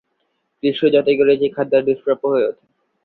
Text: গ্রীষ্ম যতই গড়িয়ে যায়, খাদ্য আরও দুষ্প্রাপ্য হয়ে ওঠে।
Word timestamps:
গ্রীষ্ম 0.63 0.83
যতই 0.95 1.15
গড়িয়ে 1.19 1.39
যায়, 1.41 1.53
খাদ্য 1.55 1.71
আরও 1.75 1.87
দুষ্প্রাপ্য 1.87 2.23
হয়ে 2.31 2.47
ওঠে। 2.49 2.63